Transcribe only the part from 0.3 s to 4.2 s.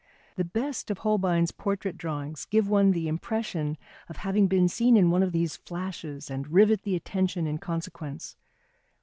The best of Holbein's portrait drawings give one the impression of